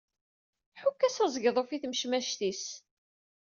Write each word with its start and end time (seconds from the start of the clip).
Ḥukk-as 0.81 1.17
aẓegḍuf 1.25 1.69
i 1.71 1.77
tmecmact-is. 1.83 2.63